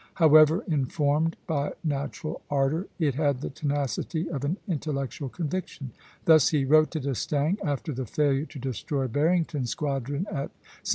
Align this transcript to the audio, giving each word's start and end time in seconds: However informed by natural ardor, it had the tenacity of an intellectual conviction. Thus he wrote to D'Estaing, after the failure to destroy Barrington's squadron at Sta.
However 0.15 0.63
informed 0.67 1.35
by 1.45 1.73
natural 1.83 2.41
ardor, 2.49 2.87
it 2.97 3.13
had 3.13 3.39
the 3.41 3.51
tenacity 3.51 4.27
of 4.31 4.43
an 4.43 4.57
intellectual 4.67 5.29
conviction. 5.29 5.91
Thus 6.25 6.49
he 6.49 6.65
wrote 6.65 6.89
to 6.93 6.99
D'Estaing, 6.99 7.59
after 7.63 7.93
the 7.93 8.07
failure 8.07 8.47
to 8.47 8.57
destroy 8.57 9.07
Barrington's 9.07 9.69
squadron 9.69 10.25
at 10.31 10.49
Sta. 10.81 10.89